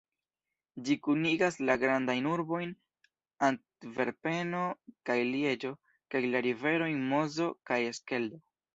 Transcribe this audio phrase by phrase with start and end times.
[0.85, 2.73] Ĝi kunigas la grandajn urbojn
[3.51, 4.65] Antverpeno
[5.11, 8.47] kaj Lieĝo kaj la riverojn Mozo kaj Skeldo.